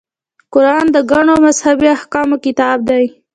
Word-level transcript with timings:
قران 0.53 0.85
د 0.95 0.97
ګڼو 1.11 1.35
مذهبي 1.45 1.87
احکامو 1.97 2.37
کتاب 2.45 2.77
دی. 2.89 3.05